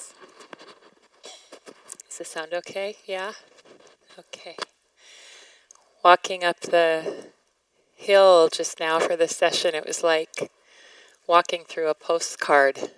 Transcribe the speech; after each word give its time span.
is. 0.00 0.14
Does 2.08 2.18
the 2.18 2.24
sound 2.24 2.52
okay? 2.52 2.96
Yeah? 3.06 3.32
Okay. 4.18 4.56
Walking 6.04 6.44
up 6.44 6.60
the 6.60 7.26
hill 7.94 8.48
just 8.48 8.80
now 8.80 8.98
for 8.98 9.16
this 9.16 9.36
session, 9.36 9.74
it 9.74 9.86
was 9.86 10.02
like 10.02 10.50
walking 11.26 11.64
through 11.68 11.88
a 11.88 11.94
postcard. 11.94 12.90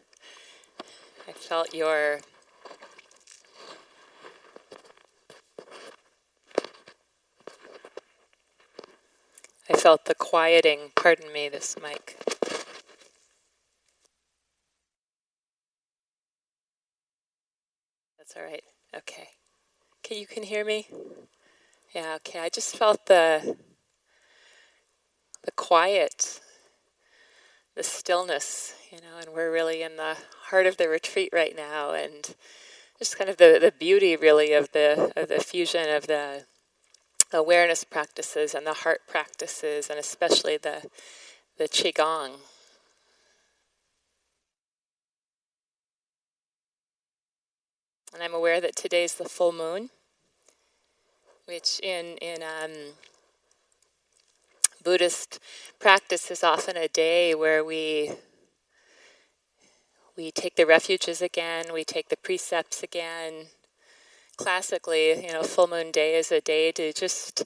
I 1.28 1.32
felt 1.32 1.74
your 1.74 2.20
I 9.70 9.74
felt 9.74 10.04
the 10.04 10.14
quieting, 10.14 10.90
pardon 10.94 11.32
me, 11.32 11.48
this 11.48 11.76
mic. 11.82 12.31
All 18.36 18.42
right. 18.42 18.62
Okay. 18.96 19.28
Okay, 19.98 20.18
you 20.18 20.26
can 20.26 20.42
hear 20.42 20.64
me? 20.64 20.86
Yeah, 21.94 22.14
okay. 22.16 22.38
I 22.38 22.48
just 22.48 22.76
felt 22.76 23.06
the 23.06 23.56
the 25.44 25.50
quiet, 25.52 26.40
the 27.74 27.82
stillness, 27.82 28.74
you 28.90 28.98
know, 28.98 29.18
and 29.20 29.34
we're 29.34 29.52
really 29.52 29.82
in 29.82 29.96
the 29.96 30.16
heart 30.44 30.66
of 30.66 30.76
the 30.76 30.88
retreat 30.88 31.30
right 31.32 31.54
now 31.54 31.92
and 31.92 32.34
just 32.98 33.18
kind 33.18 33.28
of 33.28 33.36
the, 33.36 33.58
the 33.60 33.72
beauty 33.72 34.16
really 34.16 34.52
of 34.52 34.72
the 34.72 35.12
of 35.16 35.28
the 35.28 35.40
fusion 35.40 35.90
of 35.90 36.06
the 36.06 36.44
awareness 37.32 37.84
practices 37.84 38.54
and 38.54 38.66
the 38.66 38.72
heart 38.72 39.00
practices 39.08 39.90
and 39.90 39.98
especially 39.98 40.56
the 40.56 40.82
the 41.58 41.64
qigong 41.64 42.36
and 48.12 48.22
i'm 48.22 48.34
aware 48.34 48.60
that 48.60 48.76
today's 48.76 49.14
the 49.14 49.24
full 49.24 49.52
moon 49.52 49.90
which 51.46 51.80
in 51.82 52.16
in 52.18 52.42
um, 52.42 52.72
buddhist 54.84 55.38
practice 55.78 56.30
is 56.30 56.44
often 56.44 56.76
a 56.76 56.88
day 56.88 57.34
where 57.34 57.64
we 57.64 58.12
we 60.16 60.30
take 60.30 60.56
the 60.56 60.66
refuges 60.66 61.22
again 61.22 61.66
we 61.72 61.84
take 61.84 62.08
the 62.08 62.16
precepts 62.16 62.82
again. 62.82 63.46
Classically, 64.36 65.24
you 65.24 65.32
know, 65.32 65.42
full 65.42 65.68
moon 65.68 65.90
day 65.90 66.16
is 66.16 66.32
a 66.32 66.40
day 66.40 66.72
to 66.72 66.92
just 66.92 67.44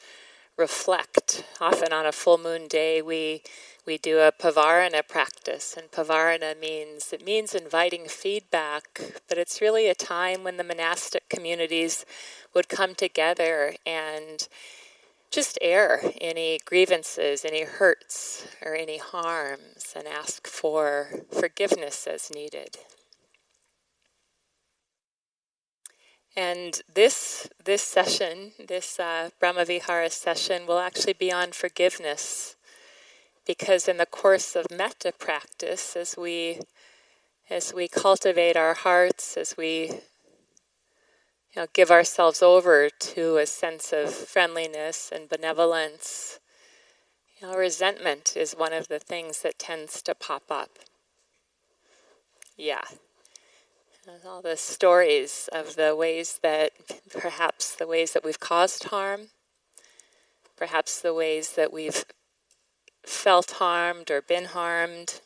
reflect. 0.57 1.45
Often 1.61 1.93
on 1.93 2.07
a 2.07 2.13
full 2.13 2.39
moon 2.39 2.67
day, 2.69 3.03
we 3.03 3.43
we 3.87 3.99
do 3.99 4.19
a 4.19 4.33
pavarana 4.33 5.07
practice, 5.07 5.77
and 5.77 5.91
pavarana 5.93 6.59
means 6.59 7.13
it 7.13 7.25
means 7.25 7.55
inviting 7.55 8.07
feedback, 8.07 9.01
but 9.29 9.39
it's 9.39 9.61
really 9.61 9.87
a 9.89 9.95
time 9.95 10.43
when 10.43 10.57
the 10.57 10.65
monastic 10.65 11.29
communities 11.29 12.05
would 12.53 12.69
come 12.69 12.97
together 12.97 13.77
and 13.87 14.49
just 15.31 15.59
air 15.61 16.01
any 16.21 16.59
grievances, 16.65 17.45
any 17.45 17.63
hurts, 17.63 18.47
or 18.65 18.75
any 18.75 18.99
harms, 18.99 19.93
and 19.95 20.09
ask 20.09 20.47
for 20.47 21.11
forgiveness 21.31 22.07
as 22.07 22.31
needed. 22.31 22.79
And 26.37 26.83
this 26.93 27.49
this 27.65 27.83
session, 27.83 28.53
this 28.59 29.01
uh, 29.01 29.31
Brahmavihara 29.41 30.13
session, 30.13 30.67
will 30.67 30.79
actually 30.79 31.15
be 31.15 31.33
on 31.33 31.53
forgiveness, 31.53 32.57
because 33.47 33.89
in 33.89 33.97
the 33.97 34.07
course 34.07 34.55
of 34.55 34.71
metta 34.71 35.13
practice, 35.19 35.97
as 35.97 36.15
we 36.17 36.61
as 37.49 37.73
we 37.73 37.89
cultivate 37.89 38.57
our 38.57 38.75
hearts, 38.75 39.37
as 39.37 39.57
we 39.57 39.91
you 41.55 41.63
know, 41.63 41.67
give 41.73 41.91
ourselves 41.91 42.43
over 42.43 42.91
to 42.91 43.39
a 43.39 43.47
sense 43.47 43.93
of 43.93 44.13
friendliness 44.13 45.11
and 45.15 45.31
benevolence, 45.31 46.39
you 47.41 47.47
know, 47.47 47.57
resentment 47.57 48.37
is 48.37 48.53
one 48.53 48.75
of 48.75 48.89
the 48.89 48.99
things 48.99 49.41
that 49.41 49.59
tends 49.59 50.03
to 50.03 50.15
pop 50.15 50.51
up. 50.51 50.79
Yeah, 52.59 52.85
all 54.27 54.43
the 54.43 54.57
stories 54.57 55.49
of 55.53 55.77
the 55.77 55.95
ways 55.97 56.39
that 56.43 56.73
perhaps 57.19 57.75
the 57.75 57.87
ways 57.87 58.13
that 58.13 58.25
we've 58.25 58.39
caused 58.39 58.85
harm, 58.85 59.29
perhaps 60.57 61.01
the 61.01 61.15
ways 61.15 61.53
that 61.53 61.73
we've 61.73 62.05
felt 63.05 63.53
harmed 63.53 64.11
or 64.11 64.23
been 64.23 64.47
harmed. 64.47 65.21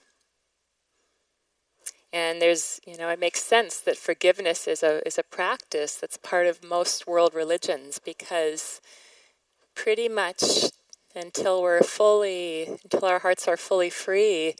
And 2.12 2.40
there's, 2.40 2.80
you 2.86 2.96
know, 2.96 3.08
it 3.08 3.20
makes 3.20 3.42
sense 3.42 3.78
that 3.80 3.96
forgiveness 3.96 4.66
is 4.66 4.82
a 4.82 5.06
is 5.06 5.18
a 5.18 5.22
practice 5.22 5.94
that's 5.94 6.16
part 6.16 6.46
of 6.46 6.64
most 6.64 7.06
world 7.06 7.34
religions 7.34 8.00
because 8.02 8.80
pretty 9.74 10.08
much 10.08 10.70
until 11.14 11.62
we're 11.62 11.82
fully 11.82 12.78
until 12.82 13.04
our 13.04 13.20
hearts 13.20 13.46
are 13.46 13.56
fully 13.56 13.90
free, 13.90 14.56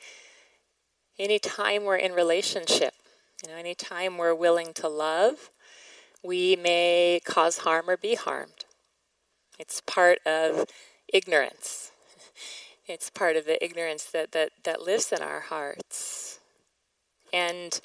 any 1.19 1.39
time 1.39 1.85
we're 1.85 1.97
in 1.97 2.13
relationship 2.13 2.95
you 3.43 3.51
know, 3.51 3.57
anytime 3.57 4.19
we're 4.19 4.35
willing 4.35 4.73
to 4.75 4.89
love, 4.89 5.51
we 6.23 6.57
may 6.57 7.21
cause 7.25 7.59
harm 7.59 7.89
or 7.89 7.97
be 7.97 8.15
harmed. 8.15 8.65
It's 9.59 9.81
part 9.81 10.19
of 10.27 10.67
ignorance. 11.13 11.91
It's 12.87 13.09
part 13.09 13.37
of 13.37 13.47
the 13.47 13.63
ignorance 13.65 14.03
that, 14.07 14.33
that, 14.33 14.51
that 14.65 14.83
lives 14.83 15.13
in 15.13 15.23
our 15.23 15.39
hearts. 15.39 16.41
And 17.33 17.81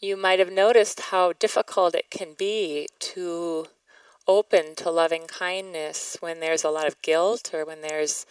you 0.00 0.16
might 0.16 0.40
have 0.40 0.50
noticed 0.50 1.00
how 1.12 1.32
difficult 1.32 1.94
it 1.94 2.10
can 2.10 2.34
be 2.36 2.88
to 2.98 3.68
open 4.26 4.74
to 4.76 4.90
loving 4.90 5.28
kindness 5.28 6.16
when 6.18 6.40
there's 6.40 6.64
a 6.64 6.70
lot 6.70 6.88
of 6.88 7.00
guilt 7.02 7.52
or 7.54 7.64
when 7.64 7.82
there's 7.82 8.26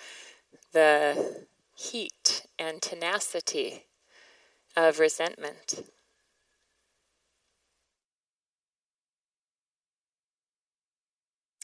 the 0.73 1.45
heat 1.77 2.45
and 2.59 2.81
tenacity 2.81 3.85
of 4.75 4.99
resentment. 4.99 5.85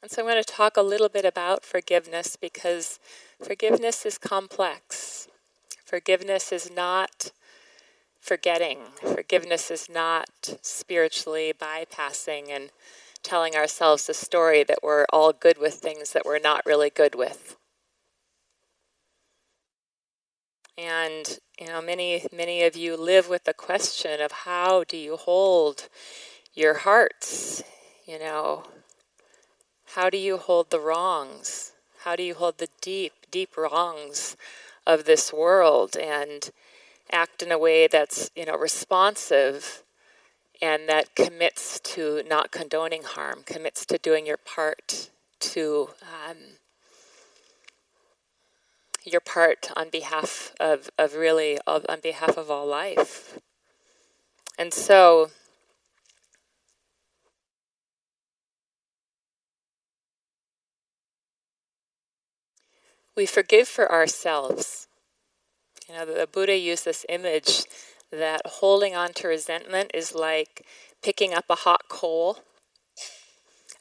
And 0.01 0.09
so 0.09 0.21
I'm 0.21 0.27
going 0.27 0.43
to 0.43 0.49
talk 0.49 0.77
a 0.77 0.81
little 0.81 1.09
bit 1.09 1.25
about 1.25 1.63
forgiveness 1.63 2.35
because 2.35 2.99
forgiveness 3.43 4.05
is 4.05 4.17
complex. 4.17 5.27
Forgiveness 5.85 6.51
is 6.51 6.71
not 6.71 7.31
forgetting. 8.19 8.79
Forgiveness 8.99 9.69
is 9.69 9.89
not 9.89 10.57
spiritually 10.61 11.53
bypassing 11.53 12.49
and 12.49 12.71
telling 13.21 13.55
ourselves 13.55 14.07
the 14.07 14.13
story 14.13 14.63
that 14.63 14.79
we're 14.81 15.05
all 15.11 15.33
good 15.33 15.59
with 15.59 15.75
things 15.75 16.13
that 16.13 16.25
we're 16.25 16.39
not 16.39 16.65
really 16.65 16.89
good 16.89 17.13
with. 17.13 17.55
And 20.77 21.37
you 21.59 21.67
know, 21.67 21.81
many 21.81 22.25
many 22.35 22.63
of 22.63 22.75
you 22.75 22.97
live 22.97 23.29
with 23.29 23.43
the 23.43 23.53
question 23.53 24.19
of 24.19 24.31
how 24.31 24.83
do 24.83 24.97
you 24.97 25.15
hold 25.15 25.89
your 26.55 26.79
hearts, 26.79 27.61
you 28.07 28.17
know, 28.17 28.63
how 29.95 30.09
do 30.09 30.17
you 30.17 30.37
hold 30.37 30.69
the 30.69 30.79
wrongs? 30.79 31.73
How 32.03 32.15
do 32.15 32.23
you 32.23 32.33
hold 32.33 32.57
the 32.57 32.69
deep, 32.79 33.13
deep 33.29 33.57
wrongs 33.57 34.37
of 34.87 35.03
this 35.05 35.33
world 35.33 35.97
and 35.97 36.49
act 37.11 37.43
in 37.43 37.51
a 37.51 37.57
way 37.57 37.87
that's, 37.87 38.31
you 38.35 38.45
know, 38.45 38.57
responsive 38.57 39.83
and 40.61 40.87
that 40.87 41.15
commits 41.15 41.79
to 41.81 42.23
not 42.27 42.51
condoning 42.51 43.03
harm, 43.03 43.43
commits 43.45 43.85
to 43.87 43.97
doing 43.97 44.25
your 44.25 44.37
part 44.37 45.09
to 45.39 45.89
um, 46.01 46.37
your 49.03 49.21
part 49.21 49.71
on 49.75 49.89
behalf 49.89 50.53
of, 50.59 50.89
of 50.97 51.15
really 51.15 51.57
of, 51.67 51.85
on 51.89 51.99
behalf 51.99 52.37
of 52.37 52.49
all 52.49 52.65
life. 52.65 53.39
And 54.57 54.73
so 54.73 55.31
we 63.15 63.25
forgive 63.25 63.67
for 63.67 63.91
ourselves. 63.91 64.87
You 65.87 65.95
know, 65.95 66.05
the 66.05 66.27
Buddha 66.27 66.57
used 66.57 66.85
this 66.85 67.05
image 67.09 67.63
that 68.11 68.41
holding 68.45 68.95
on 68.95 69.13
to 69.13 69.27
resentment 69.27 69.91
is 69.93 70.13
like 70.13 70.65
picking 71.01 71.33
up 71.33 71.45
a 71.49 71.55
hot 71.55 71.89
coal, 71.89 72.39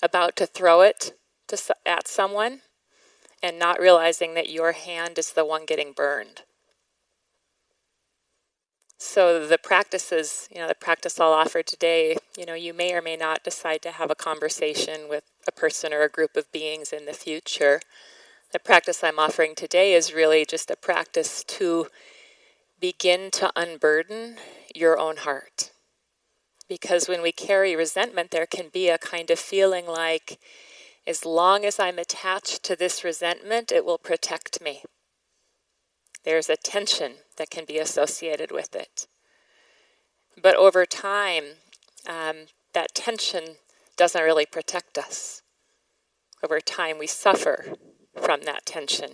about 0.02 0.36
to 0.36 0.46
throw 0.46 0.80
it 0.80 1.12
to, 1.48 1.58
at 1.84 2.08
someone, 2.08 2.60
and 3.42 3.58
not 3.58 3.80
realizing 3.80 4.34
that 4.34 4.50
your 4.50 4.72
hand 4.72 5.18
is 5.18 5.32
the 5.32 5.44
one 5.44 5.64
getting 5.66 5.92
burned. 5.92 6.42
So 8.98 9.46
the 9.46 9.56
practices, 9.56 10.46
you 10.54 10.60
know, 10.60 10.68
the 10.68 10.74
practice 10.74 11.18
I'll 11.18 11.32
offer 11.32 11.62
today, 11.62 12.16
you 12.36 12.44
know, 12.44 12.54
you 12.54 12.74
may 12.74 12.92
or 12.92 13.00
may 13.00 13.16
not 13.16 13.42
decide 13.42 13.80
to 13.82 13.92
have 13.92 14.10
a 14.10 14.14
conversation 14.14 15.08
with 15.08 15.24
a 15.48 15.52
person 15.52 15.94
or 15.94 16.02
a 16.02 16.08
group 16.08 16.36
of 16.36 16.52
beings 16.52 16.92
in 16.92 17.06
the 17.06 17.14
future 17.14 17.80
the 18.52 18.58
practice 18.58 19.04
I'm 19.04 19.18
offering 19.18 19.54
today 19.54 19.94
is 19.94 20.12
really 20.12 20.44
just 20.44 20.70
a 20.70 20.76
practice 20.76 21.44
to 21.44 21.86
begin 22.80 23.30
to 23.32 23.52
unburden 23.54 24.36
your 24.74 24.98
own 24.98 25.18
heart. 25.18 25.70
Because 26.68 27.08
when 27.08 27.22
we 27.22 27.32
carry 27.32 27.76
resentment, 27.76 28.30
there 28.30 28.46
can 28.46 28.68
be 28.72 28.88
a 28.88 28.98
kind 28.98 29.30
of 29.30 29.38
feeling 29.38 29.86
like, 29.86 30.38
as 31.06 31.24
long 31.24 31.64
as 31.64 31.78
I'm 31.78 31.98
attached 31.98 32.62
to 32.64 32.76
this 32.76 33.04
resentment, 33.04 33.70
it 33.72 33.84
will 33.84 33.98
protect 33.98 34.60
me. 34.60 34.82
There's 36.24 36.50
a 36.50 36.56
tension 36.56 37.14
that 37.36 37.50
can 37.50 37.64
be 37.64 37.78
associated 37.78 38.50
with 38.50 38.74
it. 38.74 39.06
But 40.40 40.56
over 40.56 40.86
time, 40.86 41.44
um, 42.06 42.46
that 42.72 42.94
tension 42.94 43.56
doesn't 43.96 44.22
really 44.22 44.46
protect 44.46 44.96
us. 44.98 45.42
Over 46.42 46.60
time, 46.60 46.98
we 46.98 47.06
suffer 47.06 47.74
from 48.20 48.42
that 48.42 48.66
tension. 48.66 49.12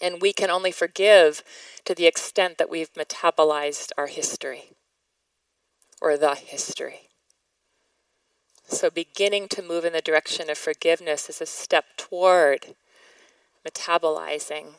And 0.00 0.20
we 0.20 0.32
can 0.32 0.50
only 0.50 0.70
forgive 0.70 1.42
to 1.84 1.94
the 1.94 2.06
extent 2.06 2.58
that 2.58 2.70
we've 2.70 2.92
metabolized 2.94 3.90
our 3.96 4.06
history 4.06 4.72
or 6.00 6.16
the 6.16 6.34
history. 6.34 7.08
So, 8.66 8.90
beginning 8.90 9.48
to 9.48 9.62
move 9.62 9.84
in 9.84 9.94
the 9.94 10.02
direction 10.02 10.50
of 10.50 10.58
forgiveness 10.58 11.30
is 11.30 11.40
a 11.40 11.46
step 11.46 11.86
toward 11.96 12.74
metabolizing 13.66 14.74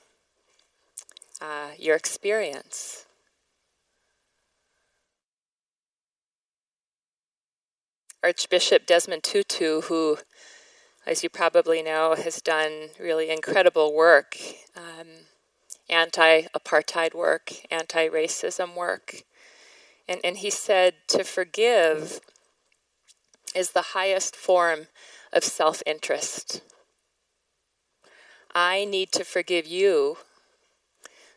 uh, 1.42 1.71
your 1.77 1.95
experience. 1.95 3.06
Archbishop 8.24 8.85
Desmond 8.85 9.24
Tutu, 9.24 9.81
who, 9.81 10.18
as 11.09 11.23
you 11.23 11.29
probably 11.29 11.81
know, 11.81 12.13
has 12.13 12.39
done 12.39 12.89
really 13.00 13.31
incredible 13.31 13.95
work 13.95 14.38
um, 14.77 15.07
anti 15.89 16.44
apartheid 16.56 17.15
work, 17.15 17.51
anti 17.71 18.07
racism 18.07 18.75
work. 18.75 19.23
And, 20.07 20.21
and 20.23 20.38
he 20.38 20.51
said 20.51 20.94
to 21.07 21.23
forgive 21.23 22.19
is 23.56 23.71
the 23.71 23.94
highest 23.94 24.35
form 24.35 24.85
of 25.33 25.44
self 25.44 25.81
interest. 25.88 26.61
I 28.53 28.85
need 28.85 29.11
to 29.13 29.23
forgive 29.23 29.65
you 29.65 30.17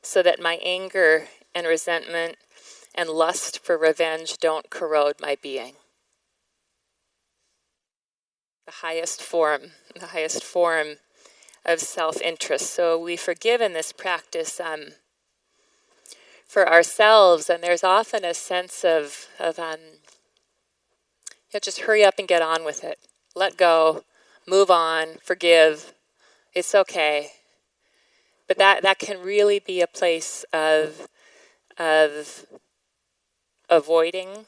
so 0.02 0.22
that 0.22 0.40
my 0.40 0.58
anger 0.62 1.28
and 1.54 1.66
resentment 1.66 2.36
and 2.94 3.08
lust 3.08 3.58
for 3.58 3.78
revenge 3.78 4.36
don't 4.36 4.69
corrode 4.69 5.16
my 5.19 5.38
being. 5.40 5.76
The 8.66 8.72
highest 8.72 9.22
form, 9.22 9.72
the 9.98 10.08
highest 10.08 10.44
form 10.44 10.96
of 11.64 11.80
self 11.80 12.20
interest. 12.20 12.70
So 12.70 12.98
we 12.98 13.16
forgive 13.16 13.60
in 13.60 13.72
this 13.72 13.92
practice 13.92 14.60
um, 14.60 14.88
for 16.46 16.68
ourselves, 16.68 17.48
and 17.48 17.62
there's 17.62 17.84
often 17.84 18.24
a 18.24 18.34
sense 18.34 18.84
of, 18.84 19.26
of 19.40 19.58
um, 19.58 19.80
you 21.30 21.54
know, 21.54 21.60
just 21.60 21.82
hurry 21.82 22.04
up 22.04 22.14
and 22.18 22.28
get 22.28 22.42
on 22.42 22.64
with 22.64 22.84
it. 22.84 22.98
Let 23.34 23.56
go, 23.56 24.04
move 24.46 24.70
on, 24.70 25.16
forgive. 25.22 25.92
It's 26.54 26.74
okay. 26.74 27.30
But 28.46 28.58
that, 28.58 28.82
that 28.82 28.98
can 28.98 29.22
really 29.22 29.58
be 29.58 29.80
a 29.80 29.86
place 29.86 30.44
of, 30.52 31.08
of 31.78 32.46
avoiding 33.70 34.46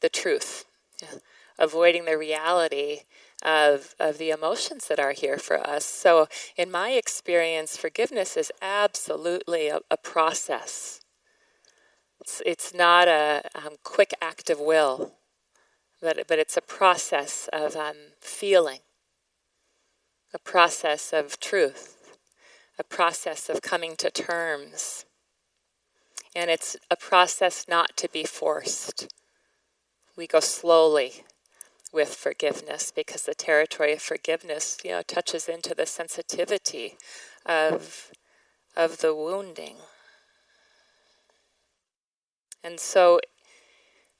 the 0.00 0.08
truth, 0.08 0.64
yeah. 1.02 1.18
avoiding 1.58 2.06
the 2.06 2.16
reality 2.16 3.00
of, 3.42 3.94
of 3.98 4.18
the 4.18 4.30
emotions 4.30 4.86
that 4.88 5.00
are 5.00 5.12
here 5.12 5.38
for 5.38 5.58
us. 5.58 5.84
So, 5.84 6.28
in 6.56 6.70
my 6.70 6.90
experience, 6.90 7.76
forgiveness 7.76 8.36
is 8.36 8.52
absolutely 8.60 9.68
a, 9.68 9.80
a 9.90 9.96
process. 9.96 11.00
It's, 12.20 12.42
it's 12.44 12.74
not 12.74 13.08
a 13.08 13.42
um, 13.54 13.76
quick 13.82 14.12
act 14.20 14.50
of 14.50 14.60
will, 14.60 15.14
but, 16.02 16.26
but 16.28 16.38
it's 16.38 16.56
a 16.56 16.62
process 16.62 17.48
of 17.52 17.76
um, 17.76 17.96
feeling, 18.20 18.80
a 20.34 20.38
process 20.38 21.12
of 21.12 21.40
truth 21.40 22.00
a 22.80 22.82
process 22.82 23.50
of 23.50 23.60
coming 23.60 23.94
to 23.94 24.10
terms. 24.10 25.04
And 26.34 26.50
it's 26.50 26.78
a 26.90 26.96
process 26.96 27.66
not 27.68 27.94
to 27.98 28.08
be 28.08 28.24
forced. 28.24 29.12
We 30.16 30.26
go 30.26 30.40
slowly 30.40 31.24
with 31.92 32.14
forgiveness 32.14 32.92
because 32.94 33.22
the 33.22 33.34
territory 33.34 33.92
of 33.92 34.02
forgiveness, 34.02 34.78
you 34.84 34.90
know, 34.90 35.02
touches 35.02 35.48
into 35.48 35.74
the 35.74 35.86
sensitivity 35.86 36.96
of, 37.44 38.10
of 38.76 38.98
the 38.98 39.14
wounding. 39.14 39.76
And 42.62 42.78
so 42.78 43.20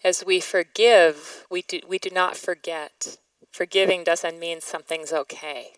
as 0.03 0.25
we 0.25 0.41
forgive, 0.41 1.47
we 1.51 1.63
do, 1.63 1.81
we 1.87 1.99
do 1.99 2.11
not 2.11 2.37
forget. 2.37 3.19
Forgiving 3.51 4.05
doesn't 4.05 4.39
mean 4.39 4.61
something's 4.61 5.13
okay. 5.13 5.73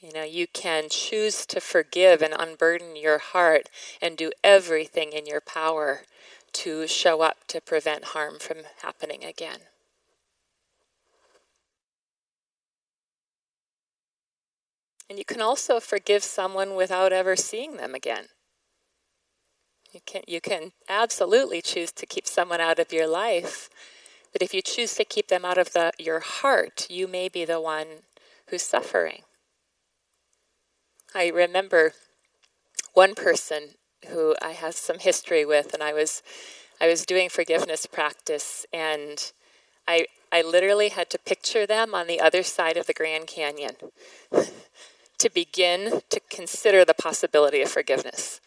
You 0.00 0.12
know, 0.12 0.24
you 0.24 0.46
can 0.46 0.84
choose 0.88 1.44
to 1.46 1.60
forgive 1.60 2.22
and 2.22 2.32
unburden 2.32 2.96
your 2.96 3.18
heart 3.18 3.68
and 4.00 4.16
do 4.16 4.32
everything 4.42 5.12
in 5.12 5.26
your 5.26 5.40
power 5.40 6.02
to 6.52 6.86
show 6.86 7.20
up 7.20 7.46
to 7.48 7.60
prevent 7.60 8.04
harm 8.06 8.38
from 8.38 8.58
happening 8.82 9.24
again. 9.24 9.60
And 15.10 15.18
you 15.18 15.24
can 15.24 15.40
also 15.40 15.80
forgive 15.80 16.22
someone 16.22 16.76
without 16.76 17.12
ever 17.12 17.34
seeing 17.34 17.78
them 17.78 17.96
again. 17.96 18.26
You 19.92 19.98
can, 20.06 20.22
you 20.28 20.40
can 20.40 20.70
absolutely 20.88 21.60
choose 21.60 21.90
to 21.90 22.06
keep 22.06 22.28
someone 22.28 22.60
out 22.60 22.78
of 22.78 22.92
your 22.92 23.08
life, 23.08 23.68
but 24.32 24.40
if 24.40 24.54
you 24.54 24.62
choose 24.62 24.94
to 24.94 25.04
keep 25.04 25.26
them 25.26 25.44
out 25.44 25.58
of 25.58 25.72
the, 25.72 25.90
your 25.98 26.20
heart, 26.20 26.86
you 26.88 27.08
may 27.08 27.28
be 27.28 27.44
the 27.44 27.60
one 27.60 28.04
who's 28.50 28.62
suffering. 28.62 29.22
I 31.12 31.26
remember 31.30 31.94
one 32.94 33.16
person 33.16 33.70
who 34.10 34.36
I 34.40 34.52
have 34.52 34.76
some 34.76 35.00
history 35.00 35.44
with, 35.44 35.74
and 35.74 35.82
I 35.82 35.92
was 35.92 36.22
I 36.80 36.86
was 36.86 37.04
doing 37.04 37.28
forgiveness 37.28 37.84
practice, 37.84 38.64
and 38.72 39.32
I 39.88 40.06
I 40.30 40.42
literally 40.42 40.90
had 40.90 41.10
to 41.10 41.18
picture 41.18 41.66
them 41.66 41.96
on 41.96 42.06
the 42.06 42.20
other 42.20 42.44
side 42.44 42.76
of 42.76 42.86
the 42.86 42.94
Grand 42.94 43.26
Canyon 43.26 43.74
to 45.20 45.30
begin 45.30 46.00
to 46.08 46.20
consider 46.30 46.84
the 46.84 46.94
possibility 46.94 47.60
of 47.60 47.70
forgiveness. 47.70 48.40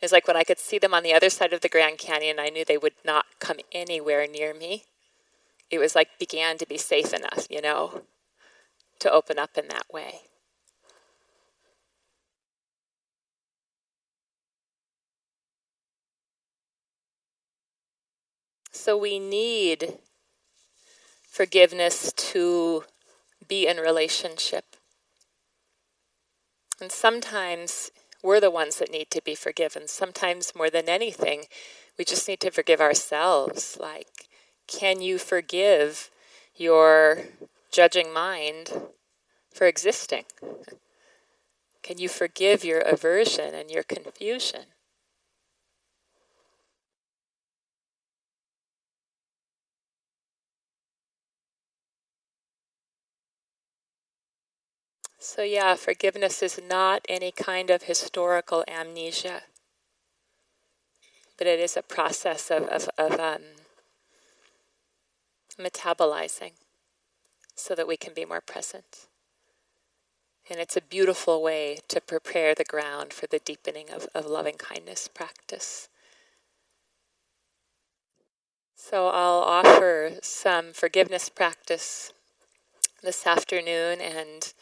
It's 0.00 0.12
like 0.12 0.28
when 0.28 0.36
I 0.36 0.44
could 0.44 0.58
see 0.58 0.78
them 0.78 0.94
on 0.94 1.02
the 1.02 1.14
other 1.14 1.30
side 1.30 1.52
of 1.52 1.62
the 1.62 1.68
Grand 1.68 1.98
Canyon, 1.98 2.38
I 2.38 2.50
knew 2.50 2.64
they 2.64 2.78
would 2.78 2.94
not 3.04 3.24
come 3.40 3.56
anywhere 3.72 4.26
near 4.28 4.54
me. 4.54 4.84
It 5.70 5.78
was 5.78 5.94
like 5.94 6.18
began 6.18 6.58
to 6.58 6.66
be 6.66 6.78
safe 6.78 7.12
enough, 7.12 7.46
you 7.50 7.60
know, 7.60 8.02
to 9.00 9.10
open 9.10 9.38
up 9.38 9.56
in 9.56 9.68
that 9.68 9.86
way. 9.92 10.20
So 18.70 18.96
we 18.96 19.18
need 19.18 19.98
forgiveness 21.28 22.12
to 22.12 22.84
be 23.48 23.66
in 23.66 23.78
relationship. 23.78 24.67
And 26.80 26.92
sometimes 26.92 27.90
we're 28.22 28.40
the 28.40 28.50
ones 28.50 28.76
that 28.78 28.90
need 28.90 29.10
to 29.10 29.22
be 29.22 29.34
forgiven. 29.34 29.88
Sometimes, 29.88 30.54
more 30.54 30.70
than 30.70 30.88
anything, 30.88 31.44
we 31.98 32.04
just 32.04 32.28
need 32.28 32.40
to 32.40 32.50
forgive 32.50 32.80
ourselves. 32.80 33.76
Like, 33.80 34.28
can 34.66 35.00
you 35.00 35.18
forgive 35.18 36.10
your 36.54 37.18
judging 37.72 38.12
mind 38.12 38.72
for 39.52 39.66
existing? 39.66 40.24
Can 41.82 41.98
you 41.98 42.08
forgive 42.08 42.64
your 42.64 42.80
aversion 42.80 43.54
and 43.54 43.70
your 43.70 43.82
confusion? 43.82 44.66
So, 55.30 55.42
yeah, 55.42 55.74
forgiveness 55.74 56.42
is 56.42 56.58
not 56.58 57.04
any 57.06 57.32
kind 57.32 57.68
of 57.68 57.82
historical 57.82 58.64
amnesia, 58.66 59.42
but 61.36 61.46
it 61.46 61.60
is 61.60 61.76
a 61.76 61.82
process 61.82 62.50
of, 62.50 62.62
of, 62.68 62.88
of 62.96 63.20
um, 63.20 63.42
metabolizing 65.60 66.52
so 67.54 67.74
that 67.74 67.86
we 67.86 67.98
can 67.98 68.14
be 68.14 68.24
more 68.24 68.40
present. 68.40 69.06
And 70.48 70.60
it's 70.60 70.78
a 70.78 70.80
beautiful 70.80 71.42
way 71.42 71.80
to 71.88 72.00
prepare 72.00 72.54
the 72.54 72.64
ground 72.64 73.12
for 73.12 73.26
the 73.26 73.38
deepening 73.38 73.90
of, 73.90 74.08
of 74.14 74.24
loving 74.24 74.56
kindness 74.56 75.08
practice. 75.08 75.90
So 78.74 79.08
I'll 79.08 79.42
offer 79.42 80.12
some 80.22 80.72
forgiveness 80.72 81.28
practice 81.28 82.14
this 83.02 83.26
afternoon 83.26 84.00
and 84.00 84.54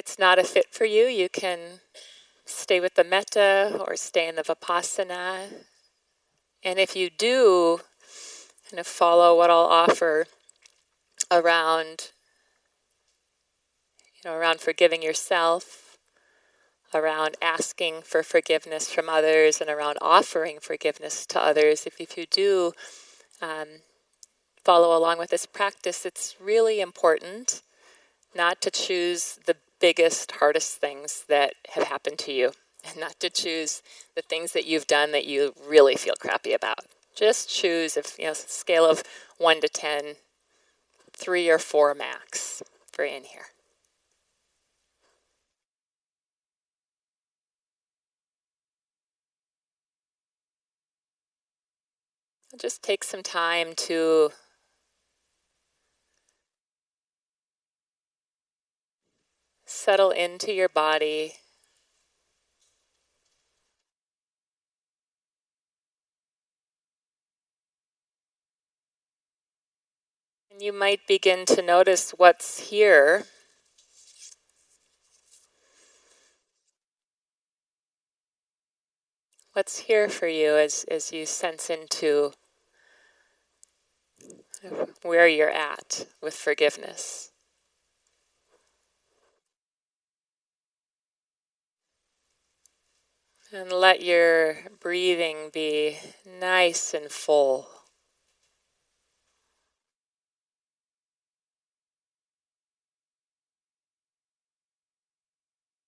it's 0.00 0.18
not 0.18 0.38
a 0.38 0.44
fit 0.44 0.72
for 0.72 0.86
you, 0.86 1.04
you 1.04 1.28
can 1.28 1.58
stay 2.46 2.80
with 2.80 2.94
the 2.94 3.04
metta 3.04 3.84
or 3.86 3.96
stay 3.96 4.26
in 4.26 4.34
the 4.34 4.42
vipassana. 4.42 5.48
And 6.64 6.78
if 6.78 6.96
you 6.96 7.10
do 7.10 7.80
kind 8.70 8.80
of 8.80 8.86
follow 8.86 9.36
what 9.36 9.50
I'll 9.50 9.58
offer 9.58 10.26
around 11.30 12.12
you 14.16 14.30
know 14.30 14.34
around 14.34 14.60
forgiving 14.60 15.02
yourself 15.02 15.98
around 16.94 17.36
asking 17.42 18.00
for 18.00 18.22
forgiveness 18.22 18.90
from 18.90 19.10
others 19.10 19.60
and 19.60 19.68
around 19.68 19.98
offering 20.00 20.58
forgiveness 20.60 21.26
to 21.26 21.38
others 21.38 21.84
if, 21.86 22.00
if 22.00 22.16
you 22.16 22.24
do 22.30 22.72
um, 23.42 23.68
follow 24.64 24.96
along 24.96 25.18
with 25.18 25.28
this 25.28 25.44
practice 25.44 26.06
it's 26.06 26.36
really 26.40 26.80
important 26.80 27.62
not 28.34 28.62
to 28.62 28.70
choose 28.70 29.38
the 29.46 29.56
biggest 29.80 30.32
hardest 30.32 30.76
things 30.76 31.24
that 31.28 31.54
have 31.70 31.84
happened 31.84 32.18
to 32.20 32.32
you 32.32 32.52
and 32.86 32.98
not 32.98 33.18
to 33.20 33.30
choose 33.30 33.82
the 34.14 34.22
things 34.22 34.52
that 34.52 34.66
you've 34.66 34.86
done 34.86 35.12
that 35.12 35.26
you 35.26 35.54
really 35.68 35.96
feel 35.96 36.14
crappy 36.18 36.52
about. 36.52 36.80
Just 37.14 37.50
choose 37.50 37.96
if 37.96 38.18
you 38.18 38.26
know 38.26 38.34
scale 38.34 38.86
of 38.86 39.02
1 39.38 39.60
to 39.60 39.68
10 39.68 40.16
3 41.12 41.50
or 41.50 41.58
4 41.58 41.94
max 41.94 42.62
for 42.90 43.04
in 43.04 43.24
here. 43.24 43.46
Just 52.58 52.82
take 52.82 53.04
some 53.04 53.22
time 53.22 53.74
to 53.76 54.30
settle 59.80 60.10
into 60.10 60.52
your 60.52 60.68
body 60.68 61.32
And 70.60 70.66
you 70.66 70.74
might 70.74 71.06
begin 71.06 71.46
to 71.46 71.62
notice 71.62 72.10
what's 72.10 72.68
here. 72.68 73.24
What's 79.54 79.78
here 79.78 80.10
for 80.10 80.28
you 80.28 80.56
as, 80.56 80.84
as 80.90 81.12
you 81.12 81.24
sense 81.24 81.70
into 81.70 82.32
where 85.00 85.26
you're 85.26 85.48
at 85.48 86.04
with 86.20 86.34
forgiveness. 86.34 87.29
And 93.52 93.72
let 93.72 94.00
your 94.00 94.58
breathing 94.78 95.50
be 95.52 95.98
nice 96.24 96.94
and 96.94 97.10
full. 97.10 97.68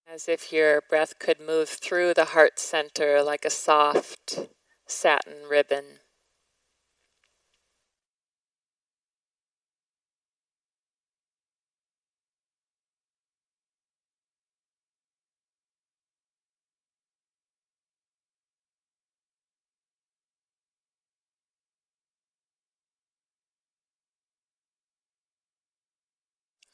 As 0.09 0.28
if 0.28 0.52
your 0.52 0.81
breath 0.81 1.21
could 1.21 1.40
move 1.40 1.69
through 1.69 2.14
the 2.14 2.25
heart 2.25 2.59
center 2.59 3.23
like 3.23 3.45
a 3.45 3.50
soft 3.50 4.40
satin 4.88 5.45
ribbon. 5.49 6.01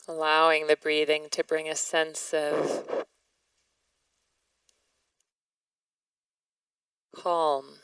Allowing 0.09 0.67
the 0.67 0.77
breathing 0.77 1.29
to 1.31 1.45
bring 1.45 1.69
a 1.69 1.77
sense 1.77 2.33
of 2.33 3.05
calm. 7.15 7.77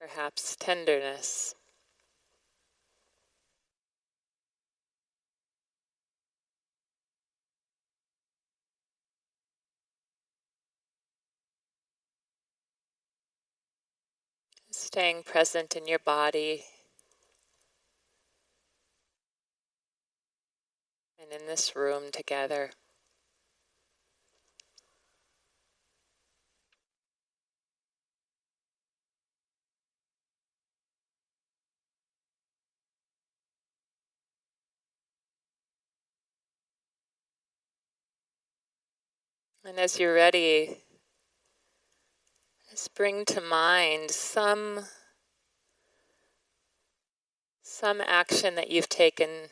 Perhaps 0.00 0.56
tenderness. 0.60 1.56
Staying 14.90 15.22
present 15.22 15.76
in 15.76 15.86
your 15.86 15.98
body. 15.98 16.64
and 21.20 21.30
in 21.38 21.46
this 21.46 21.76
room 21.76 22.04
together. 22.10 22.70
And 39.66 39.78
as 39.78 39.98
you're 39.98 40.14
ready, 40.14 40.78
bring 42.86 43.24
to 43.24 43.40
mind 43.40 44.12
some 44.12 44.84
some 47.62 48.00
action 48.00 48.54
that 48.54 48.70
you've 48.70 48.88
taken 48.88 49.50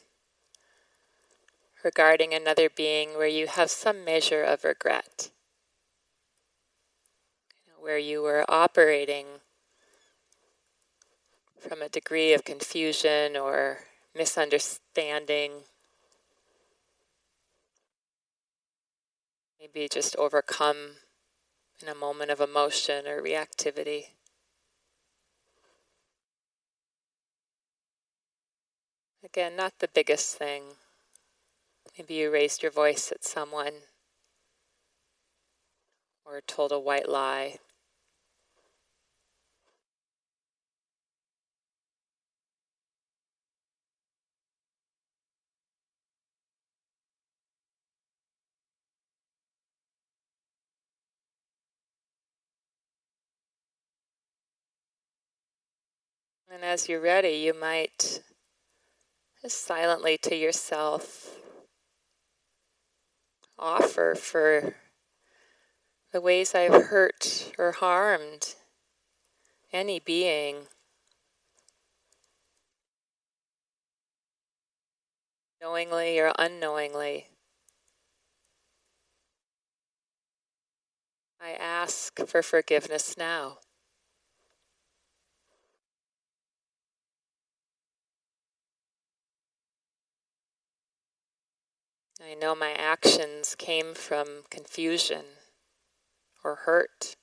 regarding 1.82 2.32
another 2.32 2.68
being 2.68 3.10
where 3.16 3.26
you 3.26 3.46
have 3.46 3.70
some 3.70 4.04
measure 4.04 4.42
of 4.42 4.64
regret, 4.64 5.30
where 7.80 7.98
you 7.98 8.22
were 8.22 8.44
operating 8.48 9.26
from 11.58 11.82
a 11.82 11.88
degree 11.88 12.32
of 12.32 12.44
confusion 12.44 13.36
or 13.36 13.78
misunderstanding, 14.14 15.52
maybe 19.60 19.88
just 19.88 20.16
overcome 20.16 20.96
in 21.82 21.88
a 21.88 21.94
moment 21.94 22.30
of 22.30 22.40
emotion 22.40 23.06
or 23.06 23.22
reactivity. 23.22 24.06
Again, 29.24 29.56
not 29.56 29.74
the 29.78 29.88
biggest 29.88 30.36
thing. 30.36 30.62
Maybe 31.98 32.14
you 32.14 32.30
raised 32.30 32.62
your 32.62 32.72
voice 32.72 33.10
at 33.10 33.24
someone 33.24 33.72
or 36.24 36.40
told 36.40 36.72
a 36.72 36.78
white 36.78 37.08
lie. 37.08 37.58
And 56.48 56.64
as 56.64 56.88
you're 56.88 57.00
ready, 57.00 57.30
you 57.30 57.52
might 57.52 58.22
just 59.42 59.64
silently 59.64 60.16
to 60.22 60.34
yourself 60.34 61.36
offer 63.58 64.14
for 64.14 64.76
the 66.12 66.20
ways 66.20 66.54
I've 66.54 66.86
hurt 66.86 67.52
or 67.58 67.72
harmed 67.72 68.54
any 69.72 69.98
being. 69.98 70.68
Knowingly 75.60 76.18
or 76.18 76.32
unknowingly. 76.38 77.26
I 81.40 81.52
ask 81.52 82.18
for 82.26 82.42
forgiveness 82.42 83.16
now. 83.16 83.58
I 92.28 92.34
know 92.34 92.56
my 92.56 92.72
actions 92.72 93.54
came 93.54 93.94
from 93.94 94.42
confusion 94.50 95.24
or 96.42 96.56
hurt. 96.56 97.14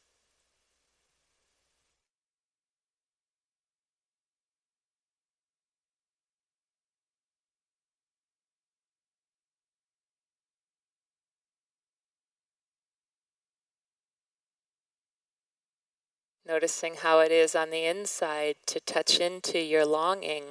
Noticing 16.48 16.96
how 16.96 17.20
it 17.20 17.32
is 17.32 17.56
on 17.56 17.72
the 17.72 17.84
inside 17.84 18.56
to 18.68 18.80
touch 18.80 19.20
into 19.20 19.60
your 19.60 19.86
longing 19.86 20.44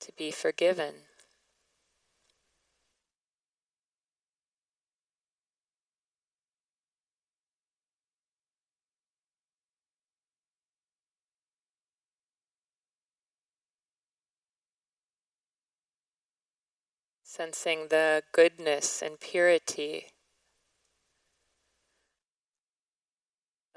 to 0.00 0.12
be 0.16 0.32
forgiven. 0.32 1.05
Sensing 17.36 17.88
the 17.88 18.22
goodness 18.32 19.02
and 19.02 19.20
purity 19.20 20.06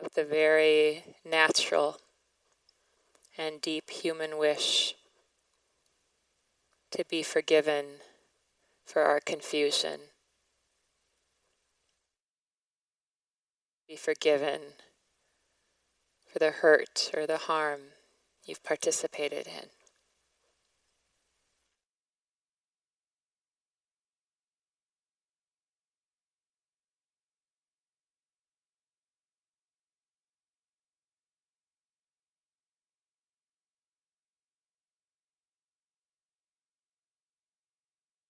of 0.01 0.13
the 0.13 0.23
very 0.23 1.03
natural 1.25 1.97
and 3.37 3.59
deep 3.59 3.89
human 3.89 4.37
wish 4.37 4.95
to 6.91 7.03
be 7.09 7.21
forgiven 7.21 7.85
for 8.85 9.01
our 9.01 9.19
confusion, 9.19 9.99
be 13.89 13.97
forgiven 13.97 14.61
for 16.31 16.39
the 16.39 16.51
hurt 16.51 17.11
or 17.13 17.27
the 17.27 17.39
harm 17.39 17.81
you've 18.45 18.63
participated 18.63 19.47
in. 19.47 19.78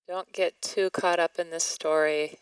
Don't 0.10 0.34
get 0.34 0.60
too 0.60 0.90
caught 0.90 1.20
up 1.20 1.38
in 1.38 1.52
this 1.52 1.64
story. 1.64 2.40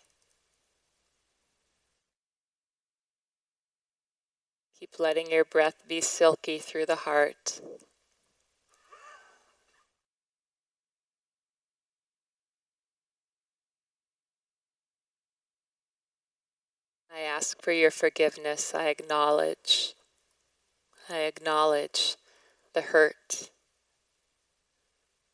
Keep 4.80 4.98
letting 5.00 5.30
your 5.30 5.44
breath 5.44 5.84
be 5.86 6.00
silky 6.00 6.60
through 6.60 6.86
the 6.86 6.96
heart. 6.96 7.60
I 17.14 17.20
ask 17.20 17.62
for 17.62 17.74
your 17.74 17.92
forgiveness. 17.92 18.74
I 18.74 18.88
acknowledge. 18.88 19.94
I 21.10 21.24
acknowledge 21.24 22.16
the 22.74 22.82
hurt, 22.82 23.50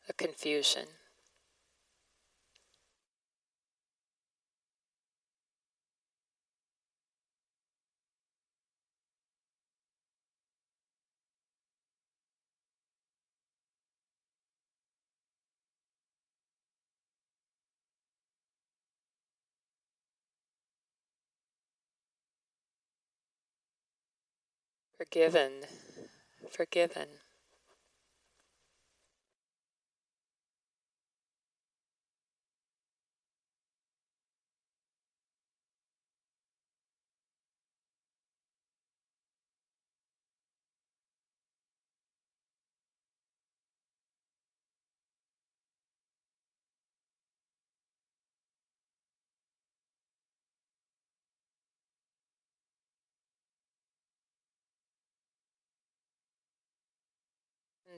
the 0.08 0.14
confusion. 0.14 0.86
Forgiven, 24.96 25.66
forgiven. 26.52 27.08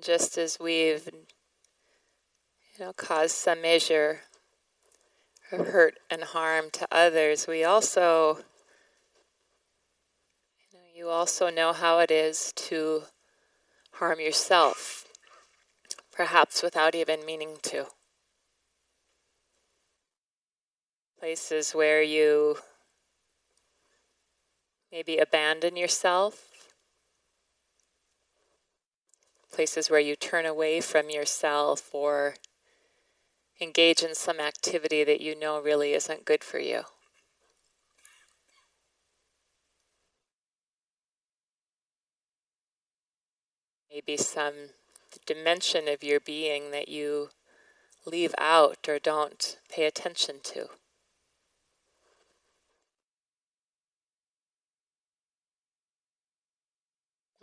Just 0.00 0.38
as 0.38 0.58
we've 0.60 1.08
you 1.12 2.84
know 2.84 2.92
caused 2.92 3.36
some 3.36 3.62
measure 3.62 4.20
of 5.52 5.68
hurt 5.68 5.98
and 6.10 6.22
harm 6.22 6.66
to 6.72 6.86
others, 6.90 7.46
we 7.46 7.64
also 7.64 8.38
you, 10.72 10.78
know, 10.78 10.84
you 10.94 11.08
also 11.08 11.50
know 11.50 11.72
how 11.72 11.98
it 11.98 12.10
is 12.10 12.52
to 12.56 13.04
harm 13.92 14.20
yourself, 14.20 15.06
perhaps 16.12 16.62
without 16.62 16.94
even 16.94 17.24
meaning 17.24 17.56
to. 17.62 17.86
Places 21.18 21.72
where 21.72 22.02
you 22.02 22.58
maybe 24.92 25.18
abandon 25.18 25.76
yourself 25.76 26.55
places 29.56 29.88
where 29.88 29.98
you 29.98 30.14
turn 30.14 30.44
away 30.44 30.82
from 30.82 31.08
yourself 31.08 31.88
or 31.94 32.34
engage 33.58 34.02
in 34.02 34.14
some 34.14 34.38
activity 34.38 35.02
that 35.02 35.22
you 35.22 35.34
know 35.34 35.58
really 35.58 35.94
isn't 35.94 36.26
good 36.26 36.44
for 36.44 36.58
you. 36.58 36.82
Maybe 43.90 44.18
some 44.18 44.52
dimension 45.24 45.88
of 45.88 46.04
your 46.04 46.20
being 46.20 46.70
that 46.72 46.90
you 46.90 47.30
leave 48.04 48.34
out 48.36 48.86
or 48.86 48.98
don't 48.98 49.56
pay 49.70 49.86
attention 49.86 50.40
to. 50.44 50.66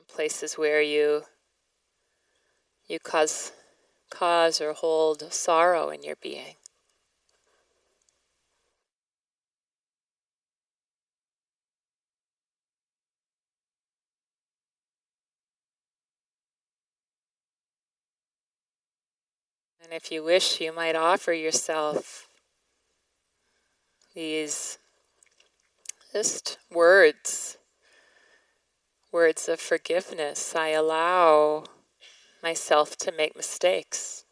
Places 0.08 0.60
where 0.60 0.84
you 0.84 1.23
you 2.94 3.00
cause 3.00 3.52
cause 4.12 4.62
or 4.62 4.74
hold 4.74 5.34
sorrow 5.34 5.90
in 5.90 6.04
your 6.04 6.16
being. 6.16 6.56
And 19.84 19.92
if 19.92 20.12
you 20.12 20.24
wish, 20.24 20.62
you 20.62 20.72
might 20.72 20.96
offer 20.96 21.34
yourself 21.34 22.28
these 24.14 24.78
just 26.14 26.60
words, 26.72 27.58
words 29.12 29.50
of 29.50 29.60
forgiveness. 29.60 30.56
I 30.56 30.70
allow 30.70 31.64
myself 32.44 32.98
to 32.98 33.12
make 33.12 33.36
mistakes. 33.36 34.26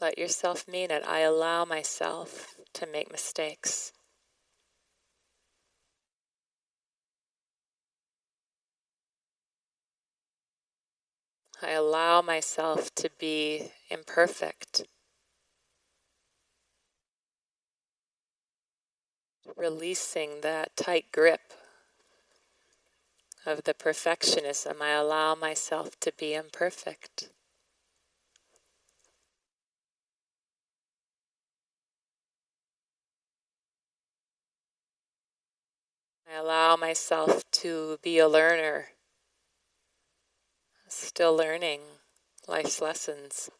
Let 0.00 0.18
yourself 0.18 0.66
mean 0.66 0.90
it. 0.90 1.04
I 1.06 1.20
allow 1.20 1.64
myself 1.64 2.56
to 2.72 2.86
make 2.86 3.12
mistakes. 3.12 3.92
I 11.62 11.70
allow 11.70 12.22
myself 12.22 12.92
to 12.96 13.10
be 13.20 13.70
imperfect. 13.88 14.82
Releasing 19.56 20.40
that 20.40 20.76
tight 20.76 21.06
grip 21.12 21.52
of 23.44 23.64
the 23.64 23.74
perfectionism. 23.74 24.80
I 24.80 24.90
allow 24.90 25.34
myself 25.34 25.98
to 26.00 26.12
be 26.16 26.34
imperfect. 26.34 27.28
I 36.30 36.36
allow 36.36 36.76
myself 36.76 37.44
to 37.50 37.98
be 38.02 38.18
a 38.18 38.28
learner, 38.28 38.88
still 40.88 41.36
learning 41.36 41.80
life's 42.48 42.80
lessons. 42.80 43.50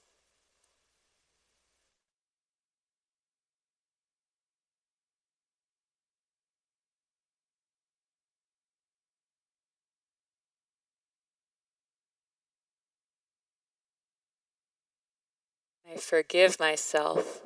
I 15.92 15.96
forgive 15.96 16.58
myself. 16.58 17.42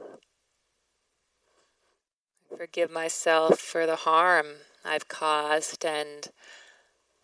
I 2.52 2.56
forgive 2.56 2.92
myself 2.92 3.59
for 3.59 3.87
the 3.87 3.96
harm 3.96 4.46
I've 4.85 5.09
caused, 5.09 5.85
and 5.85 6.28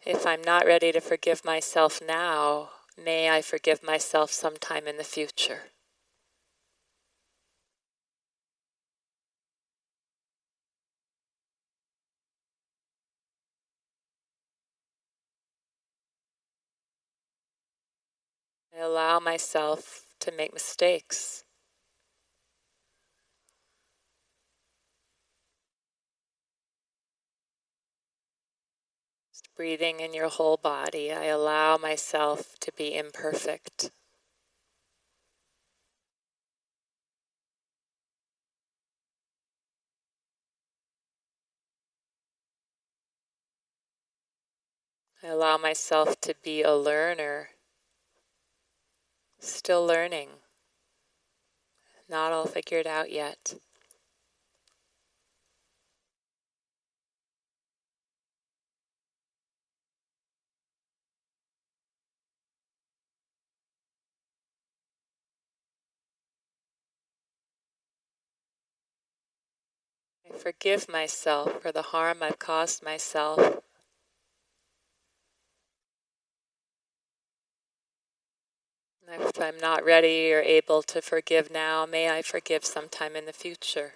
if 0.04 0.26
I'm 0.26 0.42
not 0.42 0.66
ready 0.66 0.90
to 0.90 1.00
forgive 1.00 1.44
myself 1.44 2.00
now, 2.04 2.70
may 2.98 3.30
I 3.30 3.40
forgive 3.40 3.84
myself 3.84 4.32
sometime 4.32 4.88
in 4.88 4.96
the 4.96 5.04
future. 5.04 5.70
I 18.74 18.80
allow 18.80 19.20
myself 19.20 20.11
to 20.22 20.32
make 20.32 20.52
mistakes. 20.52 21.44
Just 29.32 29.48
breathing 29.56 29.98
in 29.98 30.14
your 30.14 30.28
whole 30.28 30.56
body, 30.56 31.10
I 31.12 31.24
allow 31.24 31.76
myself 31.76 32.54
to 32.60 32.72
be 32.72 32.94
imperfect. 32.94 33.90
I 45.20 45.28
allow 45.28 45.56
myself 45.56 46.20
to 46.20 46.34
be 46.42 46.62
a 46.62 46.74
learner 46.74 47.50
Still 49.44 49.84
learning. 49.84 50.28
Not 52.08 52.30
all 52.30 52.46
figured 52.46 52.86
out 52.86 53.10
yet. 53.10 53.54
I 70.32 70.38
forgive 70.38 70.88
myself 70.88 71.60
for 71.60 71.72
the 71.72 71.82
harm 71.82 72.22
I've 72.22 72.38
caused 72.38 72.84
myself. 72.84 73.61
If 79.14 79.38
I'm 79.40 79.58
not 79.58 79.84
ready 79.84 80.32
or 80.32 80.40
able 80.40 80.82
to 80.84 81.02
forgive 81.02 81.50
now, 81.50 81.84
may 81.84 82.08
I 82.08 82.22
forgive 82.22 82.64
sometime 82.64 83.14
in 83.14 83.26
the 83.26 83.32
future. 83.32 83.92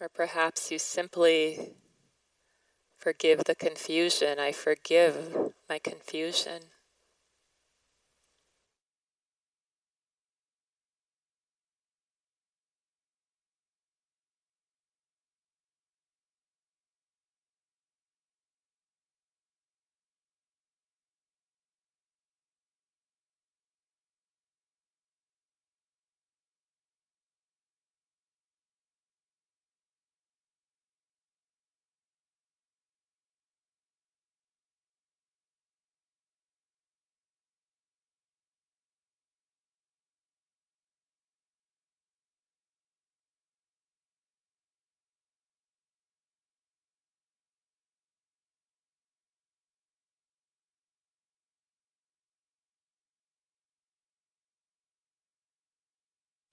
Or 0.00 0.08
perhaps 0.08 0.70
you 0.70 0.78
simply 0.78 1.74
forgive 2.96 3.44
the 3.44 3.54
confusion. 3.54 4.38
I 4.38 4.52
forgive 4.52 5.52
my 5.68 5.78
confusion. 5.78 6.62